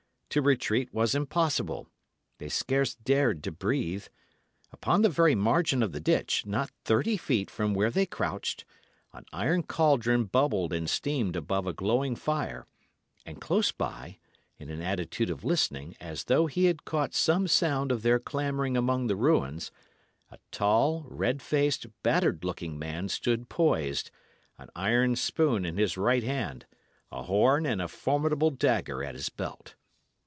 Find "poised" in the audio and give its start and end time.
23.49-24.11